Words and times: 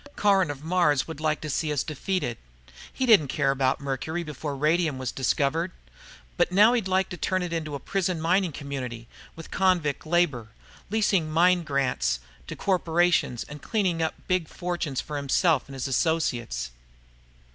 "Caron 0.15 0.49
of 0.49 0.63
Mars 0.63 1.07
would 1.07 1.19
like 1.19 1.41
to 1.41 1.49
see 1.51 1.71
us 1.71 1.83
defeated. 1.83 2.39
He 2.91 3.05
didn't 3.05 3.27
care 3.27 3.51
about 3.51 3.79
Mercury 3.79 4.23
before 4.23 4.55
radium 4.55 4.97
was 4.97 5.11
discovered. 5.11 5.71
But 6.37 6.51
now 6.51 6.73
he'd 6.73 6.87
like 6.87 7.09
to 7.09 7.17
turn 7.17 7.43
it 7.43 7.53
into 7.53 7.75
a 7.75 7.79
prison 7.79 8.19
mining 8.19 8.51
community, 8.51 9.07
with 9.35 9.51
convict 9.51 10.07
labor, 10.07 10.47
leasing 10.89 11.29
mine 11.29 11.61
grants 11.61 12.19
to 12.47 12.55
corporations 12.55 13.43
and 13.47 13.61
cleaning 13.61 14.01
up 14.01 14.15
big 14.27 14.47
fortunes 14.47 15.01
for 15.01 15.17
himself 15.17 15.67
and 15.67 15.75
his 15.75 15.87
associates. 15.87 16.71